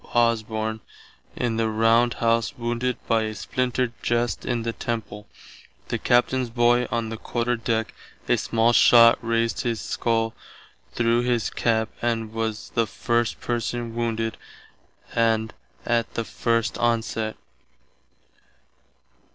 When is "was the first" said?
12.33-13.39